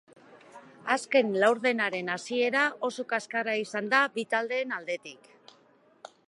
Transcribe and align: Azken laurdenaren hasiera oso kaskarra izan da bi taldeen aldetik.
Azken 0.93 1.27
laurdenaren 1.43 2.09
hasiera 2.13 2.63
oso 2.89 3.05
kaskarra 3.13 3.55
izan 3.67 3.93
da 3.93 4.01
bi 4.17 4.25
taldeen 4.33 4.75
aldetik. 4.81 5.31